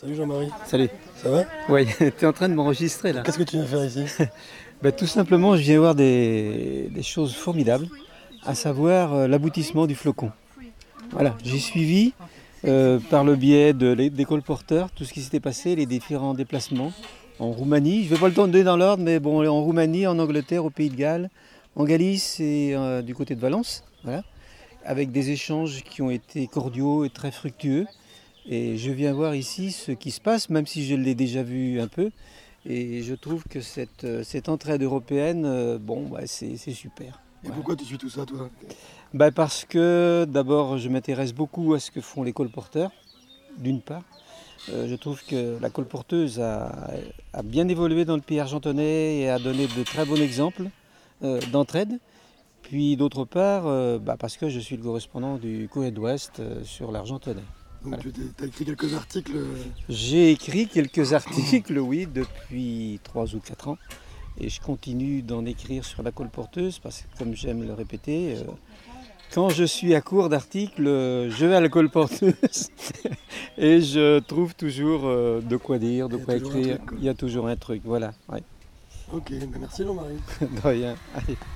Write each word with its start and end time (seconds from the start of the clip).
Salut 0.00 0.14
Jean-Marie. 0.14 0.48
Salut. 0.64 0.88
Ça 1.16 1.28
va? 1.28 1.44
Oui, 1.68 1.84
tu 1.98 2.04
es 2.04 2.24
en 2.24 2.32
train 2.32 2.48
de 2.48 2.54
m'enregistrer 2.54 3.12
là. 3.12 3.22
Qu'est-ce 3.22 3.38
que 3.38 3.42
tu 3.42 3.56
viens 3.56 3.66
faire 3.66 3.84
ici? 3.84 4.04
Ben, 4.82 4.92
Tout 4.92 5.08
simplement, 5.08 5.56
je 5.56 5.62
viens 5.62 5.80
voir 5.80 5.96
des, 5.96 6.88
des 6.94 7.02
choses 7.02 7.34
formidables, 7.34 7.88
à 8.44 8.54
savoir 8.54 9.12
euh, 9.12 9.26
l'aboutissement 9.26 9.88
du 9.88 9.96
flocon. 9.96 10.30
Voilà, 11.10 11.36
j'ai 11.42 11.58
suivi 11.58 12.12
euh, 12.64 13.00
par 13.10 13.24
le 13.24 13.34
biais 13.34 13.72
de 13.72 13.94
des 13.94 14.24
colporteurs 14.24 14.92
tout 14.92 15.04
ce 15.04 15.12
qui 15.12 15.20
s'était 15.20 15.40
passé, 15.40 15.74
les 15.74 15.86
différents 15.86 16.34
déplacements 16.34 16.92
en 17.40 17.50
Roumanie. 17.50 18.04
Je 18.04 18.10
ne 18.10 18.14
vais 18.14 18.20
pas 18.20 18.28
le 18.28 18.34
donner 18.34 18.62
dans 18.62 18.76
l'ordre, 18.76 19.02
mais 19.02 19.18
bon, 19.18 19.44
en 19.48 19.64
Roumanie, 19.64 20.06
en 20.06 20.20
Angleterre, 20.20 20.64
au 20.64 20.70
Pays 20.70 20.90
de 20.90 20.96
Galles, 20.96 21.28
en 21.74 21.82
Galice 21.82 22.38
et 22.38 22.72
euh, 22.76 23.02
du 23.02 23.16
côté 23.16 23.34
de 23.34 23.40
Valence. 23.40 23.82
Voilà, 24.04 24.22
avec 24.84 25.10
des 25.10 25.30
échanges 25.30 25.82
qui 25.82 26.02
ont 26.02 26.10
été 26.10 26.46
cordiaux 26.46 27.04
et 27.04 27.10
très 27.10 27.32
fructueux. 27.32 27.86
Et 28.48 28.78
je 28.78 28.90
viens 28.90 29.12
voir 29.12 29.34
ici 29.34 29.72
ce 29.72 29.92
qui 29.92 30.10
se 30.10 30.20
passe, 30.20 30.48
même 30.48 30.66
si 30.66 30.86
je 30.86 30.94
l'ai 30.94 31.14
déjà 31.14 31.42
vu 31.42 31.80
un 31.80 31.88
peu. 31.88 32.10
Et 32.64 33.02
je 33.02 33.14
trouve 33.14 33.44
que 33.44 33.60
cette, 33.60 34.04
euh, 34.04 34.22
cette 34.24 34.48
entraide 34.48 34.82
européenne, 34.82 35.44
euh, 35.44 35.78
bon, 35.78 36.08
bah, 36.08 36.22
c'est 36.26 36.56
super. 36.56 37.20
Et 37.44 37.50
pourquoi 37.50 37.76
tu 37.76 37.84
suis 37.84 37.98
tout 37.98 38.10
ça, 38.10 38.26
toi? 38.26 38.50
Bah, 39.14 39.30
parce 39.30 39.64
que 39.64 40.26
d'abord, 40.28 40.78
je 40.78 40.88
m'intéresse 40.88 41.32
beaucoup 41.32 41.74
à 41.74 41.80
ce 41.80 41.90
que 41.90 42.00
font 42.00 42.22
les 42.22 42.32
colporteurs, 42.32 42.90
d'une 43.58 43.80
part. 43.80 44.02
Euh, 44.70 44.88
je 44.88 44.94
trouve 44.96 45.24
que 45.24 45.58
la 45.60 45.70
colporteuse 45.70 46.40
a, 46.40 46.90
a 47.32 47.42
bien 47.42 47.68
évolué 47.68 48.04
dans 48.04 48.16
le 48.16 48.22
pays 48.22 48.40
argentonnais 48.40 49.20
et 49.20 49.28
a 49.28 49.38
donné 49.38 49.66
de 49.66 49.82
très 49.82 50.04
bons 50.04 50.20
exemples 50.20 50.68
euh, 51.22 51.40
d'entraide. 51.52 51.98
Puis 52.62 52.96
d'autre 52.96 53.24
part, 53.24 53.66
euh, 53.66 53.98
bah, 53.98 54.16
parce 54.18 54.36
que 54.36 54.48
je 54.48 54.58
suis 54.58 54.76
le 54.76 54.82
correspondant 54.82 55.36
du 55.36 55.68
Courrier 55.70 55.90
d'Ouest 55.90 56.42
sur 56.64 56.92
l'Argentonnais. 56.92 57.44
Donc 57.84 58.00
tu 58.00 58.10
as 58.42 58.46
écrit 58.46 58.64
quelques 58.64 58.94
articles. 58.94 59.32
euh, 59.36 59.54
J'ai 59.88 60.30
écrit 60.32 60.66
quelques 60.68 61.12
articles, 61.12 61.78
oui, 61.78 62.06
depuis 62.12 62.98
3 63.04 63.34
ou 63.34 63.40
4 63.40 63.68
ans. 63.68 63.78
Et 64.40 64.48
je 64.48 64.60
continue 64.60 65.22
d'en 65.22 65.44
écrire 65.46 65.84
sur 65.84 66.02
la 66.02 66.10
colporteuse 66.12 66.78
parce 66.78 67.02
que, 67.02 67.18
comme 67.18 67.34
j'aime 67.34 67.64
le 67.66 67.72
répéter, 67.74 68.34
euh, 68.36 68.42
quand 69.32 69.48
je 69.50 69.64
suis 69.64 69.94
à 69.94 70.00
court 70.00 70.28
d'articles, 70.28 70.86
euh, 70.86 71.30
je 71.30 71.46
vais 71.46 71.54
à 71.56 71.60
la 71.60 71.68
colporteuse 71.68 72.70
et 73.58 73.80
je 73.80 74.18
trouve 74.20 74.54
toujours 74.54 75.02
de 75.02 75.56
quoi 75.56 75.78
dire, 75.78 76.08
de 76.08 76.16
quoi 76.16 76.36
écrire. 76.36 76.76
truc, 76.78 76.86
quoi. 76.86 76.98
Il 77.00 77.04
y 77.04 77.08
a 77.08 77.14
toujours 77.14 77.48
un 77.48 77.56
truc, 77.56 77.82
voilà. 77.84 78.12
ouais. 78.28 78.42
Ok, 79.10 79.30
ben 79.30 79.48
merci 79.58 79.84
Jean-Marie. 79.84 80.18
De 80.42 80.60
rien. 80.68 80.94
Allez. 81.14 81.38